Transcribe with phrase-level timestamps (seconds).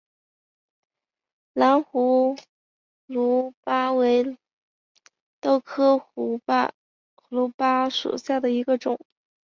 [1.53, 2.35] 蓝胡
[3.05, 4.35] 卢巴为
[5.39, 6.41] 豆科胡
[7.29, 8.99] 卢巴属下的一个种。